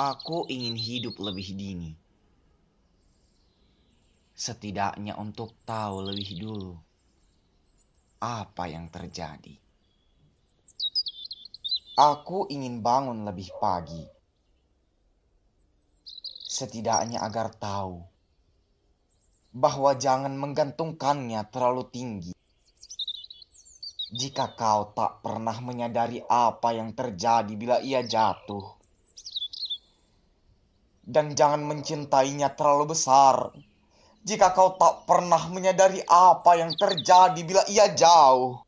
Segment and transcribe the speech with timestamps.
[0.00, 1.92] Aku ingin hidup lebih dini.
[4.32, 6.72] Setidaknya untuk tahu lebih dulu
[8.16, 9.60] apa yang terjadi.
[12.00, 14.00] Aku ingin bangun lebih pagi.
[16.48, 18.00] Setidaknya agar tahu
[19.52, 22.32] bahwa jangan menggantungkannya terlalu tinggi.
[24.16, 28.79] Jika kau tak pernah menyadari apa yang terjadi bila ia jatuh,
[31.10, 33.50] dan jangan mencintainya terlalu besar.
[34.22, 38.62] Jika kau tak pernah menyadari apa yang terjadi bila ia jauh.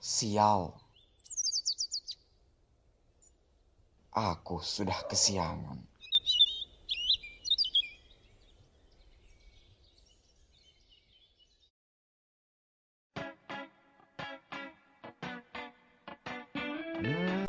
[0.00, 0.72] Sial.
[4.16, 5.95] Aku sudah kesiangan.
[17.02, 17.45] Mm.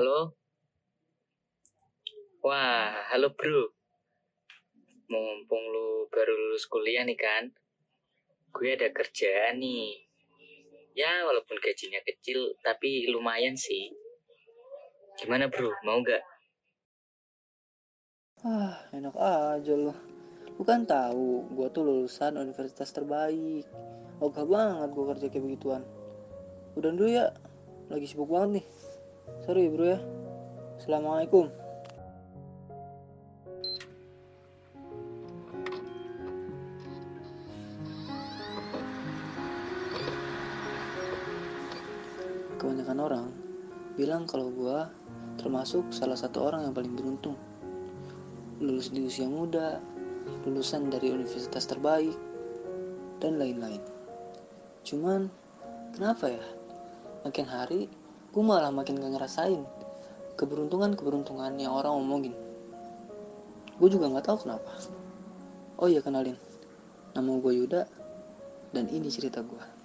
[0.00, 0.32] Halo?
[2.40, 3.68] Wah, halo bro.
[5.12, 7.52] Mumpung lu baru lulus kuliah nih kan,
[8.48, 10.00] gue ada kerjaan nih.
[10.96, 13.92] Ya, walaupun gajinya kecil, tapi lumayan sih.
[15.20, 16.24] Gimana bro, mau gak?
[18.40, 20.00] Ah, enak aja loh.
[20.56, 23.68] Lu kan tahu, gue tuh lulusan universitas terbaik.
[24.24, 25.84] Ogah banget gue kerja kayak begituan.
[26.72, 27.36] Udah dulu ya,
[27.92, 28.79] lagi sibuk banget nih.
[29.46, 29.98] Sorry bro ya.
[30.82, 31.46] Assalamualaikum.
[42.58, 43.26] Kebanyakan orang
[43.94, 44.90] bilang kalau gua
[45.38, 47.38] termasuk salah satu orang yang paling beruntung.
[48.60, 49.80] Lulus di usia muda,
[50.44, 52.12] lulusan dari universitas terbaik,
[53.20, 53.80] dan lain-lain.
[54.84, 55.32] Cuman,
[55.96, 56.44] kenapa ya?
[57.24, 57.88] Makin hari,
[58.30, 59.62] gue malah makin gak ngerasain
[60.38, 62.34] keberuntungan-keberuntungan yang orang omongin.
[63.76, 64.72] Gue juga gak tahu kenapa.
[65.80, 66.36] Oh iya kenalin,
[67.16, 67.82] nama gue Yuda,
[68.70, 69.79] dan ini cerita gue.